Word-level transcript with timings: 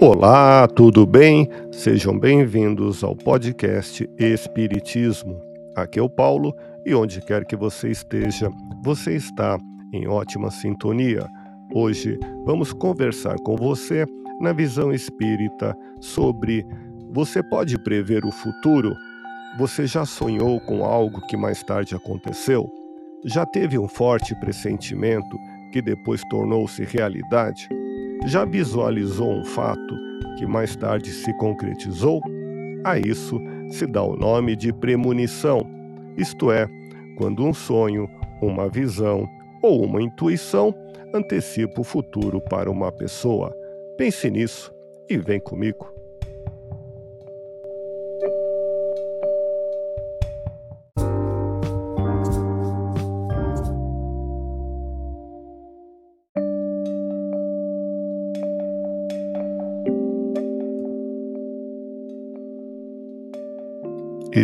Olá, 0.00 0.68
tudo 0.68 1.04
bem? 1.04 1.50
Sejam 1.72 2.16
bem-vindos 2.16 3.02
ao 3.02 3.16
podcast 3.16 4.08
Espiritismo. 4.16 5.42
Aqui 5.74 5.98
é 5.98 6.02
o 6.02 6.08
Paulo 6.08 6.54
e 6.86 6.94
onde 6.94 7.20
quer 7.20 7.44
que 7.44 7.56
você 7.56 7.88
esteja, 7.90 8.48
você 8.84 9.16
está 9.16 9.58
em 9.92 10.06
ótima 10.06 10.52
sintonia. 10.52 11.26
Hoje 11.74 12.16
vamos 12.46 12.72
conversar 12.72 13.34
com 13.40 13.56
você 13.56 14.06
na 14.40 14.52
visão 14.52 14.92
espírita 14.92 15.76
sobre 16.00 16.64
você 17.10 17.42
pode 17.42 17.76
prever 17.82 18.24
o 18.24 18.30
futuro? 18.30 18.94
Você 19.58 19.84
já 19.84 20.04
sonhou 20.04 20.60
com 20.60 20.84
algo 20.84 21.26
que 21.26 21.36
mais 21.36 21.60
tarde 21.64 21.96
aconteceu? 21.96 22.70
Já 23.24 23.44
teve 23.44 23.76
um 23.76 23.88
forte 23.88 24.32
pressentimento 24.38 25.36
que 25.72 25.82
depois 25.82 26.22
tornou-se 26.30 26.84
realidade? 26.84 27.68
Já 28.26 28.44
visualizou 28.44 29.32
um 29.32 29.44
fato 29.44 29.96
que 30.36 30.46
mais 30.46 30.76
tarde 30.76 31.10
se 31.10 31.32
concretizou? 31.38 32.20
A 32.84 32.98
isso 32.98 33.40
se 33.70 33.86
dá 33.86 34.02
o 34.02 34.16
nome 34.16 34.56
de 34.56 34.72
premonição, 34.72 35.62
isto 36.16 36.50
é, 36.50 36.68
quando 37.16 37.44
um 37.44 37.52
sonho, 37.52 38.08
uma 38.40 38.68
visão 38.68 39.28
ou 39.62 39.84
uma 39.84 40.02
intuição 40.02 40.74
antecipa 41.14 41.80
o 41.80 41.84
futuro 41.84 42.40
para 42.40 42.70
uma 42.70 42.92
pessoa. 42.92 43.54
Pense 43.96 44.30
nisso 44.30 44.72
e 45.08 45.16
vem 45.16 45.40
comigo. 45.40 45.97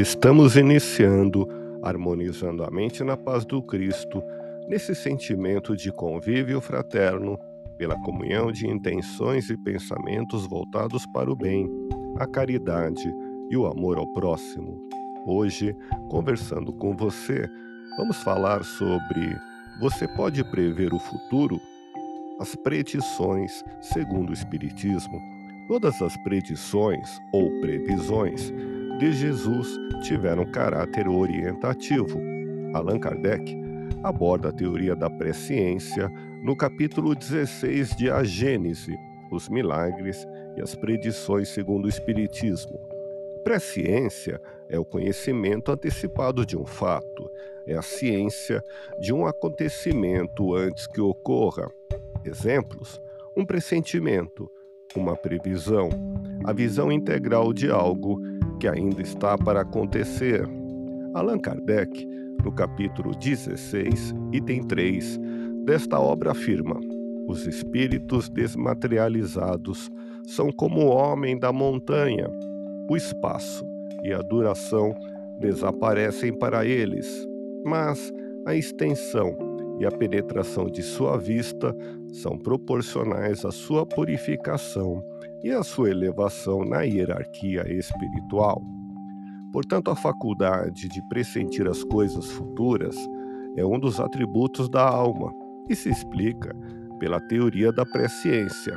Estamos 0.04 0.54
iniciando, 0.54 1.48
harmonizando 1.82 2.62
a 2.62 2.70
mente 2.70 3.02
na 3.02 3.16
paz 3.16 3.42
do 3.46 3.62
Cristo, 3.62 4.22
nesse 4.68 4.94
sentimento 4.94 5.74
de 5.74 5.90
convívio 5.90 6.60
fraterno, 6.60 7.38
pela 7.78 7.98
comunhão 8.02 8.52
de 8.52 8.68
intenções 8.68 9.48
e 9.48 9.56
pensamentos 9.56 10.46
voltados 10.46 11.06
para 11.06 11.32
o 11.32 11.34
bem, 11.34 11.70
a 12.18 12.26
caridade 12.26 13.10
e 13.48 13.56
o 13.56 13.64
amor 13.64 13.96
ao 13.96 14.06
próximo. 14.08 14.78
Hoje, 15.26 15.74
conversando 16.10 16.70
com 16.70 16.94
você, 16.94 17.48
vamos 17.96 18.18
falar 18.18 18.62
sobre 18.62 19.34
você 19.80 20.06
pode 20.06 20.44
prever 20.50 20.92
o 20.92 20.98
futuro? 20.98 21.58
As 22.38 22.54
predições, 22.54 23.64
segundo 23.80 24.28
o 24.28 24.34
Espiritismo. 24.34 25.18
Todas 25.66 26.02
as 26.02 26.14
predições 26.18 27.08
ou 27.32 27.50
previsões 27.62 28.52
de 28.98 29.12
Jesus 29.12 29.76
tiveram 30.02 30.44
caráter 30.46 31.08
orientativo. 31.08 32.20
Allan 32.72 32.98
Kardec 32.98 33.56
aborda 34.02 34.50
a 34.50 34.52
teoria 34.52 34.94
da 34.94 35.10
presciência 35.10 36.08
no 36.42 36.56
capítulo 36.56 37.14
16 37.14 37.96
de 37.96 38.10
A 38.10 38.22
Gênese, 38.22 38.94
os 39.32 39.48
milagres 39.48 40.26
e 40.56 40.62
as 40.62 40.74
predições 40.74 41.48
segundo 41.48 41.86
o 41.86 41.88
Espiritismo. 41.88 42.78
Presciência 43.42 44.40
é 44.68 44.78
o 44.78 44.84
conhecimento 44.84 45.72
antecipado 45.72 46.46
de 46.46 46.56
um 46.56 46.64
fato, 46.64 47.28
é 47.66 47.74
a 47.74 47.82
ciência 47.82 48.62
de 49.00 49.12
um 49.12 49.26
acontecimento 49.26 50.54
antes 50.54 50.86
que 50.86 51.00
ocorra. 51.00 51.68
Exemplos: 52.24 53.00
um 53.36 53.44
pressentimento, 53.44 54.48
uma 54.94 55.16
previsão, 55.16 55.88
a 56.44 56.52
visão 56.52 56.92
integral 56.92 57.52
de 57.52 57.70
algo 57.70 58.18
que 58.58 58.68
ainda 58.68 59.02
está 59.02 59.36
para 59.36 59.60
acontecer. 59.60 60.48
Allan 61.14 61.38
Kardec, 61.38 62.06
no 62.44 62.52
capítulo 62.52 63.14
16, 63.14 64.14
item 64.32 64.62
3, 64.62 65.20
desta 65.64 65.98
obra 65.98 66.32
afirma: 66.32 66.78
Os 67.26 67.46
espíritos 67.46 68.28
desmaterializados 68.28 69.90
são 70.26 70.50
como 70.50 70.82
o 70.82 70.88
homem 70.88 71.38
da 71.38 71.52
montanha. 71.52 72.28
O 72.88 72.96
espaço 72.96 73.64
e 74.02 74.12
a 74.12 74.18
duração 74.18 74.94
desaparecem 75.40 76.32
para 76.32 76.64
eles, 76.64 77.26
mas 77.64 78.12
a 78.46 78.54
extensão 78.54 79.36
e 79.80 79.86
a 79.86 79.90
penetração 79.90 80.66
de 80.66 80.82
sua 80.82 81.16
vista 81.16 81.74
são 82.12 82.38
proporcionais 82.38 83.44
à 83.44 83.50
sua 83.50 83.84
purificação 83.84 85.02
e 85.44 85.52
a 85.52 85.62
sua 85.62 85.90
elevação 85.90 86.64
na 86.64 86.80
hierarquia 86.80 87.70
espiritual. 87.70 88.62
Portanto, 89.52 89.90
a 89.90 89.94
faculdade 89.94 90.88
de 90.88 91.06
pressentir 91.06 91.68
as 91.68 91.84
coisas 91.84 92.30
futuras 92.30 92.96
é 93.54 93.64
um 93.64 93.78
dos 93.78 94.00
atributos 94.00 94.70
da 94.70 94.82
alma 94.82 95.30
e 95.68 95.76
se 95.76 95.90
explica 95.90 96.56
pela 96.98 97.20
teoria 97.20 97.70
da 97.70 97.84
presciência. 97.84 98.74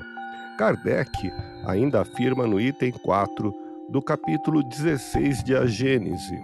Kardec 0.60 1.32
ainda 1.66 2.02
afirma 2.02 2.46
no 2.46 2.60
item 2.60 2.92
4 2.92 3.54
do 3.90 4.02
capítulo 4.02 4.62
16 4.62 5.46
de 5.46 5.56
A 5.56 5.66
Gênese. 5.66 6.38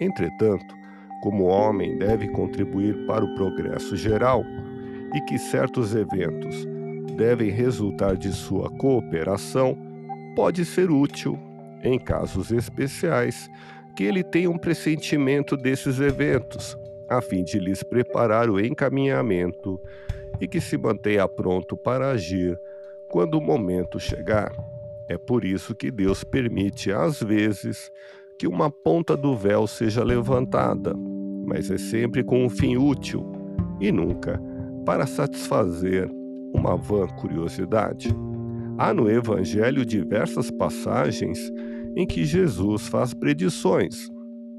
Entretanto, 0.00 0.74
como 1.22 1.44
o 1.44 1.48
homem 1.48 1.96
deve 1.98 2.28
contribuir 2.30 3.06
para 3.06 3.24
o 3.24 3.34
progresso 3.36 3.96
geral 3.96 4.42
e 5.14 5.20
que 5.20 5.38
certos 5.38 5.94
eventos 5.94 6.71
devem 7.12 7.50
resultar 7.50 8.16
de 8.16 8.32
sua 8.32 8.70
cooperação, 8.70 9.76
pode 10.34 10.64
ser 10.64 10.90
útil, 10.90 11.38
em 11.82 11.98
casos 11.98 12.50
especiais, 12.50 13.48
que 13.96 14.04
ele 14.04 14.22
tenha 14.22 14.50
um 14.50 14.58
pressentimento 14.58 15.56
desses 15.56 16.00
eventos, 16.00 16.76
a 17.08 17.20
fim 17.20 17.44
de 17.44 17.58
lhes 17.58 17.82
preparar 17.82 18.48
o 18.48 18.58
encaminhamento 18.58 19.80
e 20.40 20.48
que 20.48 20.60
se 20.60 20.78
mantenha 20.78 21.28
pronto 21.28 21.76
para 21.76 22.10
agir 22.10 22.58
quando 23.08 23.34
o 23.34 23.40
momento 23.40 24.00
chegar. 24.00 24.52
É 25.08 25.18
por 25.18 25.44
isso 25.44 25.74
que 25.74 25.90
Deus 25.90 26.24
permite, 26.24 26.90
às 26.90 27.20
vezes, 27.22 27.90
que 28.38 28.46
uma 28.46 28.70
ponta 28.70 29.16
do 29.16 29.36
véu 29.36 29.66
seja 29.66 30.02
levantada, 30.02 30.94
mas 31.46 31.70
é 31.70 31.76
sempre 31.76 32.24
com 32.24 32.44
um 32.44 32.48
fim 32.48 32.76
útil 32.76 33.30
e 33.80 33.92
nunca 33.92 34.40
para 34.86 35.06
satisfazer 35.06 36.10
uma 36.62 36.76
vã 36.76 37.08
curiosidade. 37.08 38.14
Há 38.78 38.94
no 38.94 39.10
Evangelho 39.10 39.84
diversas 39.84 40.48
passagens 40.48 41.52
em 41.96 42.06
que 42.06 42.24
Jesus 42.24 42.86
faz 42.86 43.12
predições, 43.12 44.08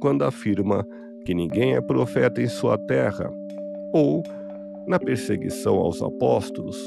quando 0.01 0.23
afirma 0.23 0.85
que 1.25 1.33
ninguém 1.33 1.75
é 1.75 1.81
profeta 1.81 2.41
em 2.41 2.47
sua 2.47 2.77
terra, 2.77 3.31
ou 3.93 4.21
na 4.85 4.99
perseguição 4.99 5.77
aos 5.77 6.01
apóstolos, 6.01 6.77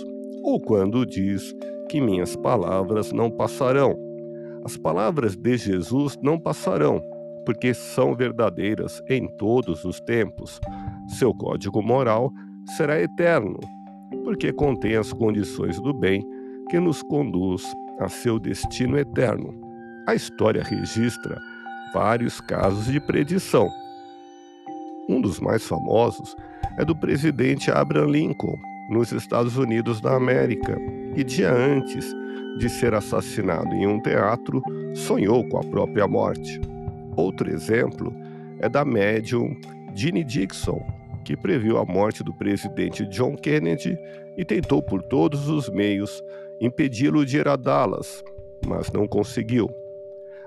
ou 0.45 0.61
quando 0.61 1.07
diz 1.07 1.55
que 1.89 1.99
minhas 1.99 2.37
palavras 2.37 3.11
não 3.11 3.31
passarão. 3.31 3.97
As 4.65 4.77
palavras 4.77 5.35
de 5.35 5.57
Jesus 5.57 6.19
não 6.23 6.39
passarão, 6.39 7.03
porque 7.47 7.73
são 7.73 8.15
verdadeiras 8.15 9.03
em 9.09 9.27
todos 9.39 9.85
os 9.85 9.99
tempos. 10.01 10.61
Seu 11.19 11.33
código 11.33 11.81
moral 11.81 12.31
será 12.77 13.01
eterno 13.01 13.59
porque 14.27 14.53
contém 14.53 14.97
as 14.97 15.13
condições 15.13 15.79
do 15.79 15.95
bem 15.95 16.21
que 16.69 16.81
nos 16.81 17.01
conduz 17.01 17.63
a 18.01 18.09
seu 18.09 18.41
destino 18.41 18.99
eterno. 18.99 19.55
A 20.05 20.17
história 20.17 20.65
registra 20.65 21.41
vários 21.95 22.41
casos 22.41 22.87
de 22.87 22.99
predição. 22.99 23.71
Um 25.09 25.21
dos 25.21 25.39
mais 25.39 25.65
famosos 25.65 26.35
é 26.77 26.85
do 26.85 26.97
presidente 26.97 27.71
Abraham 27.71 28.11
Lincoln, 28.11 28.59
nos 28.91 29.13
Estados 29.13 29.57
Unidos 29.57 30.01
da 30.01 30.17
América, 30.17 30.77
que 31.15 31.23
dia 31.23 31.53
antes 31.53 32.13
de 32.59 32.69
ser 32.69 32.95
assassinado 32.95 33.73
em 33.75 33.87
um 33.87 34.01
teatro, 34.03 34.61
sonhou 34.93 35.49
com 35.49 35.59
a 35.59 35.65
própria 35.65 36.09
morte. 36.09 36.61
Outro 37.15 37.49
exemplo 37.49 38.13
é 38.59 38.69
da 38.69 38.85
médium 38.85 39.57
Ginny 39.95 40.25
Dixon, 40.25 40.85
que 41.27 41.37
previu 41.37 41.77
a 41.77 41.85
morte 41.85 42.23
do 42.23 42.33
presidente 42.33 43.05
John 43.07 43.35
Kennedy 43.35 43.99
e 44.39 44.45
tentou 44.45 44.81
por 44.81 45.03
todos 45.03 45.49
os 45.49 45.69
meios 45.69 46.23
impedi-lo 46.61 47.27
de 47.27 47.43
Dallas, 47.43 48.23
mas 48.65 48.93
não 48.93 49.09
conseguiu. 49.09 49.69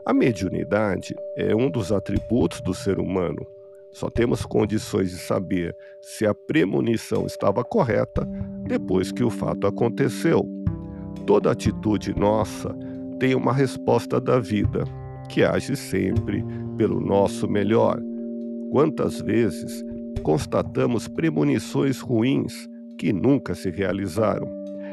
A 0.05 0.13
mediunidade 0.13 1.13
é 1.35 1.53
um 1.53 1.69
dos 1.69 1.91
atributos 1.91 2.61
do 2.61 2.73
ser 2.73 2.97
humano. 2.97 3.45
Só 3.91 4.09
temos 4.09 4.45
condições 4.45 5.11
de 5.11 5.17
saber 5.17 5.75
se 6.01 6.25
a 6.25 6.33
premonição 6.33 7.25
estava 7.25 7.61
correta 7.61 8.25
depois 8.63 9.11
que 9.11 9.23
o 9.23 9.29
fato 9.29 9.67
aconteceu. 9.67 10.47
Toda 11.27 11.51
atitude 11.51 12.17
nossa 12.17 12.73
tem 13.19 13.35
uma 13.35 13.51
resposta 13.51 14.21
da 14.21 14.39
vida, 14.39 14.85
que 15.27 15.43
age 15.43 15.75
sempre 15.75 16.41
pelo 16.77 17.01
nosso 17.01 17.49
melhor. 17.49 17.99
Quantas 18.71 19.19
vezes 19.19 19.83
constatamos 20.19 21.07
premonições 21.07 21.99
ruins 21.99 22.69
que 22.97 23.13
nunca 23.13 23.55
se 23.55 23.69
realizaram. 23.69 24.47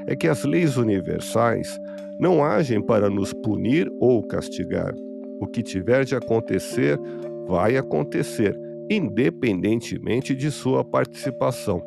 É 0.06 0.14
que 0.14 0.28
as 0.28 0.44
leis 0.44 0.76
universais 0.76 1.78
não 2.19 2.43
agem 2.43 2.81
para 2.81 3.11
nos 3.11 3.32
punir 3.32 3.90
ou 4.00 4.23
castigar. 4.23 4.94
O 5.40 5.46
que 5.46 5.62
tiver 5.62 6.05
de 6.05 6.14
acontecer, 6.14 6.99
vai 7.46 7.76
acontecer, 7.76 8.56
independentemente 8.90 10.34
de 10.34 10.50
sua 10.50 10.84
participação. 10.84 11.82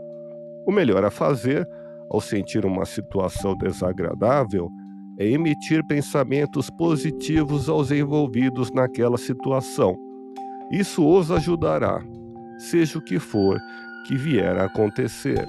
O 0.67 0.71
melhor 0.71 1.03
a 1.03 1.09
fazer, 1.09 1.67
ao 2.11 2.21
sentir 2.21 2.65
uma 2.65 2.85
situação 2.85 3.57
desagradável, 3.57 4.69
é 5.17 5.27
emitir 5.27 5.85
pensamentos 5.87 6.69
positivos 6.69 7.67
aos 7.67 7.91
envolvidos 7.91 8.71
naquela 8.71 9.17
situação. 9.17 9.97
Isso 10.71 11.05
os 11.05 11.31
ajudará, 11.31 12.01
seja 12.59 12.99
o 12.99 13.01
que 13.01 13.17
for 13.17 13.59
que 14.05 14.15
vier 14.15 14.57
a 14.57 14.65
acontecer. 14.65 15.47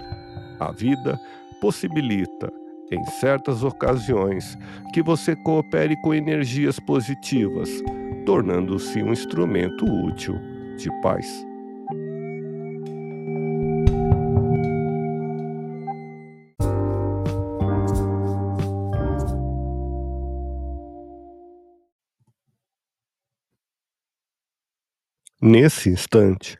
A 0.58 0.70
vida 0.72 1.18
possibilita, 1.60 2.52
em 2.90 3.04
certas 3.04 3.62
ocasiões, 3.62 4.56
que 4.92 5.02
você 5.02 5.36
coopere 5.36 5.96
com 6.02 6.14
energias 6.14 6.78
positivas, 6.80 7.68
tornando-se 8.26 9.02
um 9.02 9.12
instrumento 9.12 9.84
útil 9.84 10.38
de 10.76 10.90
paz. 11.00 11.26
Nesse 25.42 25.88
instante, 25.88 26.59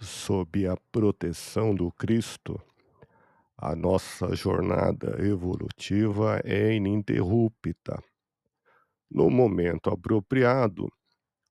Sob 0.00 0.66
a 0.66 0.76
proteção 0.92 1.74
do 1.74 1.90
Cristo, 1.92 2.60
a 3.56 3.74
nossa 3.74 4.34
jornada 4.36 5.16
evolutiva 5.20 6.40
é 6.44 6.72
ininterrupta. 6.74 8.00
No 9.10 9.28
momento 9.28 9.90
apropriado, 9.90 10.88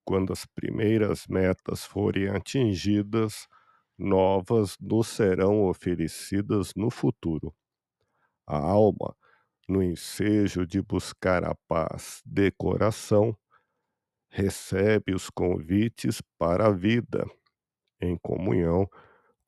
quando 0.06 0.32
as 0.32 0.46
primeiras 0.46 1.28
metas 1.28 1.84
forem 1.84 2.30
atingidas, 2.30 3.48
novas 3.98 4.78
nos 4.80 5.08
serão 5.08 5.68
oferecidas 5.68 6.72
no 6.76 6.90
futuro. 6.90 7.54
A 8.46 8.58
alma, 8.58 9.14
no 9.68 9.84
ensejo 9.84 10.66
de 10.66 10.82
buscar 10.82 11.44
a 11.44 11.54
paz 11.68 12.22
de 12.26 12.52
coração, 12.52 13.38
recebe 14.30 15.14
os 15.14 15.30
convites 15.30 16.22
para 16.38 16.68
a 16.68 16.72
vida 16.72 17.26
em 18.02 18.18
comunhão 18.18 18.88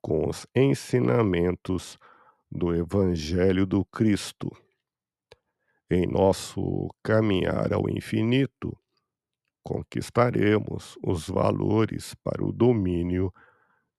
com 0.00 0.28
os 0.28 0.46
ensinamentos 0.54 1.98
do 2.50 2.74
Evangelho 2.74 3.66
do 3.66 3.84
Cristo. 3.84 4.50
Em 5.90 6.06
nosso 6.06 6.88
caminhar 7.02 7.72
ao 7.72 7.88
infinito, 7.88 8.76
conquistaremos 9.62 10.96
os 11.04 11.28
valores 11.28 12.14
para 12.22 12.44
o 12.44 12.52
domínio 12.52 13.32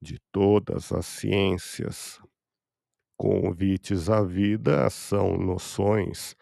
de 0.01 0.17
todas 0.31 0.91
as 0.91 1.05
ciências. 1.05 2.19
Convites 3.17 4.09
à 4.09 4.23
vida 4.23 4.89
são 4.89 5.37
noções 5.37 6.35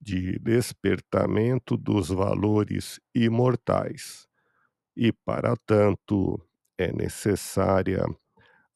de 0.00 0.38
despertamento 0.38 1.76
dos 1.76 2.08
valores 2.08 3.00
imortais, 3.14 4.26
e, 4.96 5.12
para 5.12 5.56
tanto, 5.66 6.40
é 6.78 6.92
necessária 6.92 8.04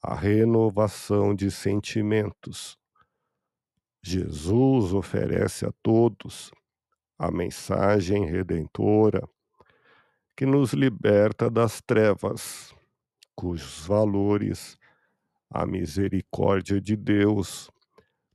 a 0.03 0.15
renovação 0.15 1.35
de 1.35 1.51
sentimentos. 1.51 2.79
Jesus 4.03 4.95
oferece 4.95 5.67
a 5.67 5.73
todos 5.83 6.51
a 7.19 7.31
mensagem 7.31 8.25
redentora 8.25 9.29
que 10.35 10.47
nos 10.47 10.73
liberta 10.73 11.51
das 11.51 11.83
trevas, 11.83 12.75
cujos 13.35 13.87
valores 13.87 14.79
a 15.51 15.67
misericórdia 15.67 16.81
de 16.81 16.97
Deus 16.97 17.71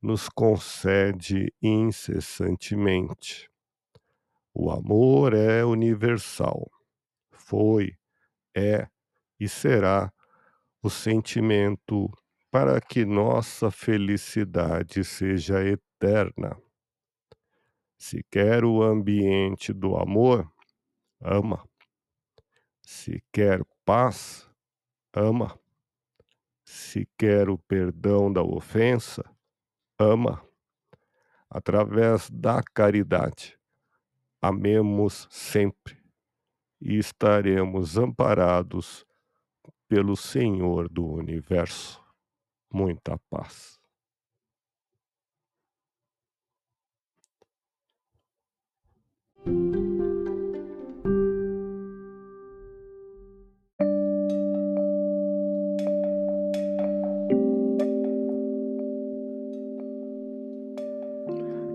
nos 0.02 0.30
concede 0.30 1.52
incessantemente. 1.62 3.50
O 4.54 4.70
amor 4.70 5.34
é 5.34 5.66
universal, 5.66 6.70
foi, 7.32 7.98
é 8.56 8.88
e 9.40 9.48
será 9.48 10.12
o 10.82 10.90
sentimento 10.90 12.10
para 12.52 12.80
que 12.80 13.04
nossa 13.06 13.70
felicidade 13.70 15.04
seja 15.04 15.64
eterna. 15.64 16.58
Se 17.98 18.24
quer 18.30 18.64
o 18.64 18.84
ambiente 18.84 19.74
do 19.74 19.98
amor, 19.98 20.50
ama. 21.20 21.68
Se 22.82 23.24
quer 23.32 23.62
paz, 23.84 24.50
ama. 25.14 25.60
Se 26.64 27.08
quer 27.18 27.50
o 27.50 27.58
perdão 27.58 28.32
da 28.32 28.44
ofensa, 28.44 29.24
ama. 30.00 30.42
Através 31.50 32.30
da 32.30 32.62
caridade, 32.62 33.58
amemos 34.42 35.28
sempre 35.30 35.98
e 36.80 36.98
estaremos 36.98 37.98
amparados 37.98 39.06
pelo 39.88 40.16
Senhor 40.16 40.90
do 40.90 41.06
universo. 41.06 42.02
Muita 42.72 43.18
paz. 43.30 43.80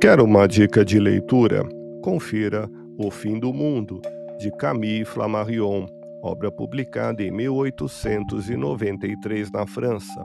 Quer 0.00 0.20
uma 0.20 0.49
dica 0.49 0.84
de 0.84 0.99
leitura? 0.99 1.62
Confira 2.02 2.68
O 2.99 3.11
Fim 3.11 3.38
do 3.38 3.52
Mundo, 3.52 4.00
de 4.38 4.50
Camille 4.50 5.04
Flammarion 5.04 6.00
obra 6.22 6.50
publicada 6.50 7.22
em 7.22 7.30
1893 7.30 9.50
na 9.50 9.66
França. 9.66 10.22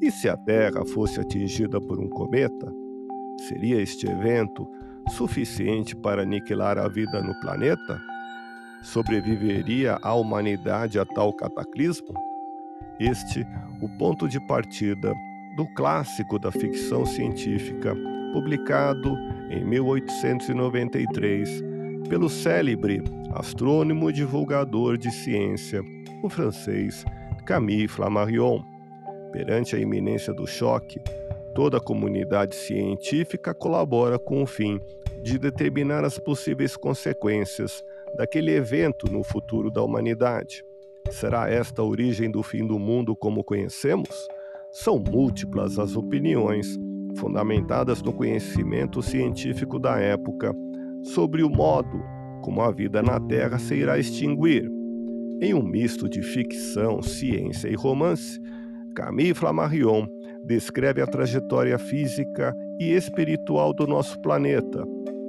E 0.00 0.08
se 0.10 0.28
a 0.28 0.36
Terra 0.36 0.84
fosse 0.84 1.20
atingida 1.20 1.80
por 1.80 2.00
um 2.00 2.08
cometa, 2.08 2.72
seria 3.48 3.80
este 3.80 4.08
evento 4.08 4.68
suficiente 5.10 5.96
para 5.96 6.22
aniquilar 6.22 6.78
a 6.78 6.88
vida 6.88 7.22
no 7.22 7.38
planeta? 7.40 8.00
Sobreviveria 8.82 9.98
a 10.02 10.14
humanidade 10.14 10.98
a 10.98 11.04
tal 11.04 11.32
cataclismo? 11.32 12.14
Este, 12.98 13.46
o 13.80 13.88
ponto 13.98 14.28
de 14.28 14.44
partida 14.46 15.14
do 15.56 15.66
clássico 15.74 16.36
da 16.38 16.50
ficção 16.50 17.06
científica, 17.06 17.94
publicado 18.32 19.16
em 19.50 19.64
1893 19.64 21.71
pelo 22.08 22.28
célebre 22.28 23.02
astrônomo 23.32 24.10
e 24.10 24.12
divulgador 24.12 24.98
de 24.98 25.10
ciência, 25.10 25.82
o 26.22 26.28
francês 26.28 27.04
Camille 27.46 27.88
Flammarion. 27.88 28.62
Perante 29.32 29.74
a 29.74 29.78
iminência 29.78 30.32
do 30.32 30.46
choque, 30.46 31.00
toda 31.54 31.78
a 31.78 31.80
comunidade 31.80 32.54
científica 32.54 33.54
colabora 33.54 34.18
com 34.18 34.42
o 34.42 34.46
fim 34.46 34.80
de 35.22 35.38
determinar 35.38 36.04
as 36.04 36.18
possíveis 36.18 36.76
consequências 36.76 37.82
daquele 38.16 38.52
evento 38.52 39.10
no 39.10 39.22
futuro 39.22 39.70
da 39.70 39.82
humanidade. 39.82 40.64
Será 41.10 41.48
esta 41.48 41.82
a 41.82 41.84
origem 41.84 42.30
do 42.30 42.42
fim 42.42 42.66
do 42.66 42.78
mundo 42.78 43.16
como 43.16 43.44
conhecemos? 43.44 44.28
São 44.70 44.98
múltiplas 44.98 45.78
as 45.78 45.96
opiniões, 45.96 46.78
fundamentadas 47.16 48.02
no 48.02 48.12
conhecimento 48.12 49.02
científico 49.02 49.78
da 49.78 49.98
época, 49.98 50.54
sobre 51.02 51.42
o 51.42 51.50
modo 51.50 52.02
como 52.42 52.60
a 52.60 52.70
vida 52.70 53.02
na 53.02 53.18
Terra 53.20 53.58
se 53.58 53.74
irá 53.74 53.98
extinguir. 53.98 54.70
Em 55.40 55.54
um 55.54 55.62
misto 55.62 56.08
de 56.08 56.22
ficção, 56.22 57.00
ciência 57.02 57.68
e 57.68 57.74
romance, 57.74 58.40
Camille 58.94 59.34
Flammarion 59.34 60.06
descreve 60.44 61.00
a 61.00 61.06
trajetória 61.06 61.78
física 61.78 62.54
e 62.78 62.92
espiritual 62.92 63.72
do 63.72 63.86
nosso 63.86 64.20
planeta, 64.20 64.84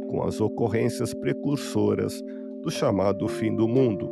com 0.10 0.24
as 0.24 0.42
ocorrências 0.42 1.14
precursoras 1.14 2.22
do 2.62 2.70
chamado 2.70 3.28
fim 3.28 3.56
do 3.56 3.68
mundo. 3.68 4.10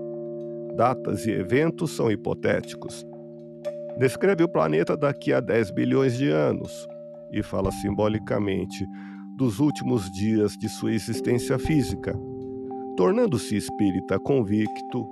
Datas 0.75 1.25
e 1.25 1.31
eventos 1.31 1.91
são 1.91 2.09
hipotéticos. 2.09 3.05
Descreve 3.97 4.43
o 4.43 4.49
planeta 4.49 4.95
daqui 4.95 5.33
a 5.33 5.39
10 5.39 5.71
bilhões 5.71 6.17
de 6.17 6.29
anos 6.29 6.87
e 7.31 7.43
fala 7.43 7.71
simbolicamente 7.71 8.85
dos 9.41 9.59
últimos 9.59 10.11
dias 10.11 10.55
de 10.55 10.69
sua 10.69 10.93
existência 10.93 11.57
física. 11.57 12.15
Tornando-se 12.95 13.55
espírita 13.55 14.19
convicto, 14.19 15.03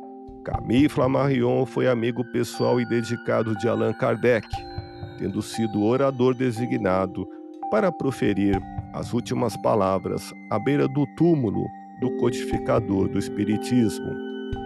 Camille 0.45 0.87
Flammarion 0.87 1.65
foi 1.65 1.87
amigo 1.87 2.23
pessoal 2.31 2.79
e 2.79 2.87
dedicado 2.87 3.57
de 3.57 3.67
Allan 3.67 3.91
Kardec, 3.91 4.47
tendo 5.17 5.41
sido 5.41 5.81
orador 5.81 6.35
designado 6.35 7.27
para 7.71 7.91
proferir 7.91 8.55
as 8.93 9.13
últimas 9.13 9.57
palavras 9.57 10.31
à 10.51 10.59
beira 10.59 10.87
do 10.87 11.07
túmulo 11.17 11.65
do 11.99 12.15
codificador 12.17 13.09
do 13.09 13.17
Espiritismo. 13.17 14.13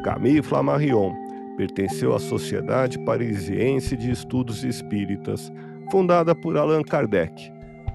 Camille 0.03 0.41
Flammarion 0.41 1.13
pertenceu 1.55 2.13
à 2.13 2.19
Sociedade 2.19 2.99
Parisiense 3.05 3.95
de 3.95 4.11
Estudos 4.11 4.65
Espíritas, 4.65 5.49
fundada 5.89 6.35
por 6.35 6.57
Allan 6.57 6.81
Kardec, 6.83 7.49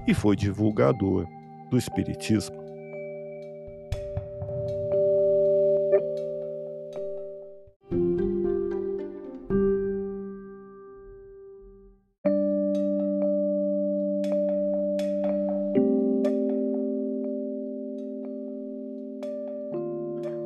e 0.06 0.14
foi 0.14 0.34
divulgador 0.34 1.28
do 1.70 1.76
Espiritismo. 1.76 2.56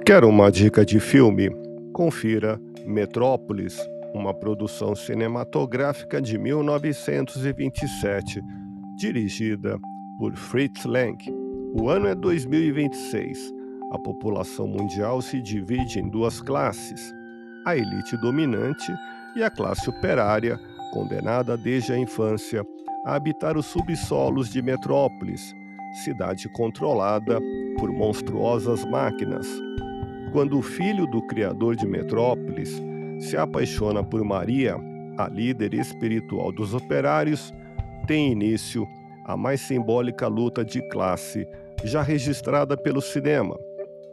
Quer 0.04 0.24
uma 0.24 0.50
dica 0.50 0.84
de 0.84 1.00
filme? 1.00 1.50
Confira 1.92 2.60
Metrópolis, 2.84 3.78
uma 4.12 4.34
produção 4.34 4.94
cinematográfica 4.94 6.20
de 6.20 6.36
1927, 6.36 8.42
dirigida 8.98 9.78
por 10.22 10.36
Fritz 10.36 10.84
Lang. 10.84 11.18
O 11.74 11.88
ano 11.88 12.06
é 12.06 12.14
2026. 12.14 13.52
A 13.90 13.98
população 13.98 14.68
mundial 14.68 15.20
se 15.20 15.42
divide 15.42 15.98
em 15.98 16.08
duas 16.08 16.40
classes: 16.40 17.12
a 17.66 17.76
elite 17.76 18.16
dominante 18.18 18.94
e 19.34 19.42
a 19.42 19.50
classe 19.50 19.90
operária, 19.90 20.60
condenada 20.92 21.56
desde 21.56 21.92
a 21.92 21.98
infância 21.98 22.64
a 23.04 23.16
habitar 23.16 23.56
os 23.56 23.66
subsolos 23.66 24.48
de 24.48 24.62
Metrópolis, 24.62 25.56
cidade 26.04 26.48
controlada 26.50 27.40
por 27.76 27.90
monstruosas 27.90 28.84
máquinas. 28.84 29.48
Quando 30.30 30.56
o 30.56 30.62
filho 30.62 31.04
do 31.08 31.20
criador 31.26 31.74
de 31.74 31.84
Metrópolis 31.84 32.80
se 33.18 33.36
apaixona 33.36 34.04
por 34.04 34.22
Maria, 34.22 34.76
a 35.18 35.28
líder 35.28 35.74
espiritual 35.74 36.52
dos 36.52 36.74
operários, 36.74 37.52
tem 38.06 38.30
início 38.30 38.86
a 39.24 39.36
mais 39.36 39.60
simbólica 39.60 40.26
luta 40.28 40.64
de 40.64 40.80
classe 40.88 41.46
já 41.84 42.02
registrada 42.02 42.76
pelo 42.76 43.00
cinema. 43.00 43.58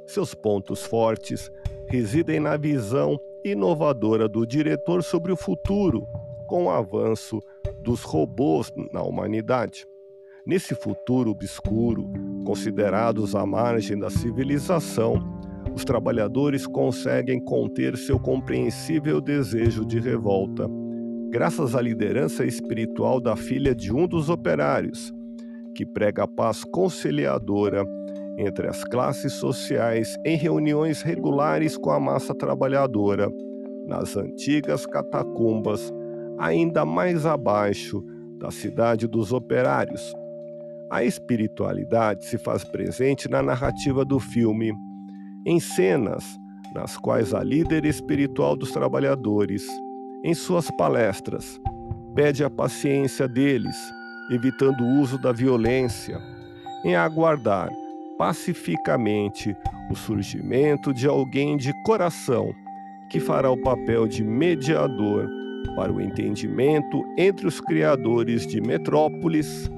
Seus 0.06 0.34
pontos 0.34 0.84
fortes 0.84 1.52
residem 1.88 2.40
na 2.40 2.58
visão 2.58 3.20
inovadora 3.44 4.28
do 4.28 4.46
diretor 4.46 5.04
sobre 5.04 5.32
o 5.32 5.38
futuro, 5.38 6.08
com 6.48 6.66
o 6.66 6.70
avanço 6.70 7.40
dos 7.82 8.04
robôs 8.04 8.72
na 8.92 9.02
humanidade. 9.02 9.86
Nesse 10.46 10.74
futuro 10.74 11.32
obscuro, 11.32 12.10
considerados 12.46 13.36
à 13.36 13.46
margem 13.46 13.98
da 13.98 14.10
civilização, 14.10 15.16
os 15.76 15.86
trabalhadores 15.86 16.66
conseguem 16.66 17.40
conter 17.40 17.96
seu 17.96 18.20
compreensível 18.20 19.22
desejo 19.22 19.86
de 19.86 20.00
revolta, 20.00 20.68
graças 21.30 21.76
à 21.76 21.82
liderança 21.82 22.46
espiritual 22.46 23.22
da 23.22 23.36
filha 23.36 23.76
de 23.76 23.94
um 23.94 24.08
dos 24.08 24.30
operários, 24.30 25.14
que 25.76 25.86
prega 25.86 26.24
a 26.24 26.28
paz 26.28 26.64
conciliadora 26.64 27.86
entre 28.38 28.68
as 28.68 28.84
classes 28.86 29.34
sociais 29.34 30.18
em 30.26 30.36
reuniões 30.36 31.02
regulares 31.02 31.78
com 31.78 31.92
a 31.92 32.00
massa 32.00 32.34
trabalhadora, 32.34 33.30
nas 33.86 34.16
antigas 34.18 34.86
catacumbas, 34.86 35.94
ainda 36.38 36.86
mais 36.86 37.26
abaixo 37.26 38.04
da 38.40 38.50
cidade 38.50 39.08
dos 39.08 39.32
operários. 39.32 40.14
A 40.90 41.04
espiritualidade 41.04 42.26
se 42.26 42.38
faz 42.38 42.64
presente 42.64 43.30
na 43.30 43.44
narrativa 43.44 44.04
do 44.04 44.20
filme 44.20 44.74
em 45.46 45.60
cenas 45.60 46.24
nas 46.74 46.98
quais 46.98 47.34
a 47.34 47.44
líder 47.44 47.86
espiritual 47.86 48.56
dos 48.56 48.72
trabalhadores, 48.72 49.68
em 50.24 50.34
suas 50.34 50.70
palestras, 50.72 51.60
pede 52.16 52.44
a 52.44 52.50
paciência 52.50 53.28
deles, 53.28 53.76
evitando 54.32 54.84
o 54.84 55.00
uso 55.00 55.18
da 55.18 55.32
violência, 55.32 56.20
em 56.84 56.96
aguardar 56.96 57.70
pacificamente 58.18 59.56
o 59.90 59.96
surgimento 59.96 60.94
de 60.94 61.08
alguém 61.08 61.58
de 61.58 61.74
coração 61.84 62.54
que 63.10 63.20
fará 63.20 63.50
o 63.50 63.58
papel 63.58 64.08
de 64.08 64.24
mediador 64.24 65.28
para 65.76 65.92
o 65.92 66.02
entendimento 66.02 67.04
entre 67.18 67.48
os 67.48 67.60
criadores 67.60 68.46
de 68.46 68.62
metrópoles, 68.62 69.70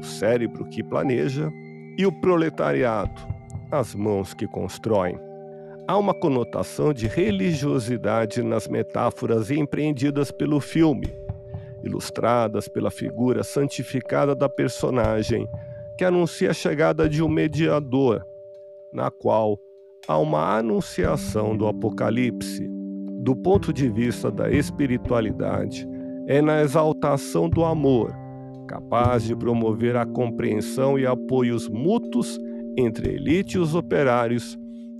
o 0.00 0.04
cérebro 0.04 0.64
que 0.66 0.82
planeja 0.82 1.52
e 1.98 2.06
o 2.06 2.12
proletariado 2.12 3.38
as 3.70 3.94
mãos 3.94 4.32
que 4.32 4.46
constroem. 4.46 5.27
Há 5.88 5.96
uma 5.96 6.12
conotação 6.12 6.92
de 6.92 7.06
religiosidade 7.06 8.42
nas 8.42 8.68
metáforas 8.68 9.50
empreendidas 9.50 10.30
pelo 10.30 10.60
filme, 10.60 11.08
ilustradas 11.82 12.68
pela 12.68 12.90
figura 12.90 13.42
santificada 13.42 14.34
da 14.34 14.50
personagem, 14.50 15.48
que 15.96 16.04
anuncia 16.04 16.50
a 16.50 16.52
chegada 16.52 17.08
de 17.08 17.22
um 17.22 17.28
mediador, 17.28 18.22
na 18.92 19.10
qual 19.10 19.58
há 20.06 20.18
uma 20.18 20.58
anunciação 20.58 21.56
do 21.56 21.66
Apocalipse. 21.66 22.68
Do 23.22 23.34
ponto 23.34 23.72
de 23.72 23.88
vista 23.88 24.30
da 24.30 24.50
espiritualidade, 24.50 25.88
é 26.26 26.42
na 26.42 26.60
exaltação 26.60 27.48
do 27.48 27.64
amor, 27.64 28.14
capaz 28.68 29.22
de 29.22 29.34
promover 29.34 29.96
a 29.96 30.04
compreensão 30.04 30.98
e 30.98 31.06
apoios 31.06 31.66
mútuos 31.66 32.38
entre 32.76 33.14
elite 33.14 33.56
e 33.56 33.58
os 33.58 33.74
operários 33.74 34.57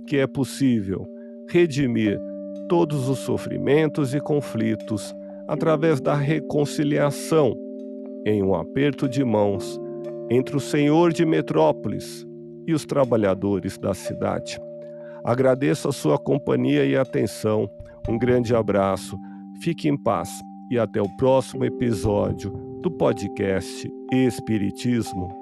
que 0.09 0.17
é 0.17 0.25
possível 0.25 1.05
redimir 1.47 2.19
todos 2.67 3.07
os 3.07 3.19
sofrimentos 3.19 4.15
e 4.15 4.19
conflitos 4.19 5.13
através 5.47 6.01
da 6.01 6.15
reconciliação 6.15 7.55
em 8.25 8.41
um 8.41 8.55
aperto 8.55 9.07
de 9.07 9.23
mãos 9.23 9.79
entre 10.31 10.57
o 10.57 10.59
senhor 10.59 11.13
de 11.13 11.25
Metrópolis 11.25 12.25
e 12.67 12.73
os 12.73 12.85
trabalhadores 12.85 13.77
da 13.77 13.93
cidade. 13.93 14.59
Agradeço 15.23 15.87
a 15.87 15.91
sua 15.91 16.17
companhia 16.17 16.85
e 16.85 16.97
atenção. 16.97 17.69
Um 18.07 18.17
grande 18.17 18.55
abraço. 18.55 19.15
Fique 19.61 19.87
em 19.87 19.95
paz 19.95 20.29
e 20.71 20.79
até 20.79 20.99
o 20.99 21.17
próximo 21.17 21.65
episódio 21.65 22.51
do 22.81 22.89
podcast 22.89 23.87
Espiritismo 24.11 25.38